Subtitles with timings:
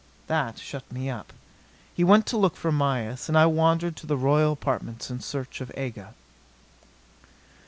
[0.25, 1.31] That shut me up.
[1.93, 5.61] He went to look for Mayis; and I wandered to the royal apartments in search
[5.61, 6.15] of Aga.